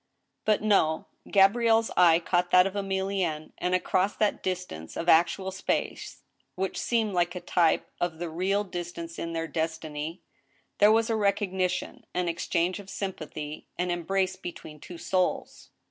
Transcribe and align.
But 0.45 0.63
no; 0.63 1.05
Gabrielle 1.29 1.77
s 1.77 1.91
eye 1.95 2.17
caught 2.17 2.49
that 2.49 2.65
of 2.65 2.73
Emilienne, 2.73 3.51
and 3.59 3.75
across 3.75 4.15
that 4.15 4.41
distance 4.41 4.97
of 4.97 5.07
actual 5.07 5.51
space 5.51 6.23
(which 6.55 6.79
seemed 6.79 7.13
like 7.13 7.35
a 7.35 7.39
type 7.39 7.87
of 7.99 8.17
the 8.17 8.27
real 8.27 8.63
dis 8.63 8.69
IQO 8.69 8.71
THE 8.71 8.83
STEEL 8.83 8.93
HAMMER. 8.95 9.07
tance 9.07 9.19
in 9.19 9.33
their 9.33 9.47
destiny) 9.47 10.21
there 10.79 10.91
was 10.91 11.11
a 11.11 11.15
recognition, 11.15 12.07
an 12.15 12.27
exchange 12.27 12.79
of 12.79 12.89
sym 12.89 13.13
pathy, 13.13 13.65
an 13.77 13.91
embrace 13.91 14.35
between 14.37 14.79
their 14.89 14.97
souls. 14.97 15.69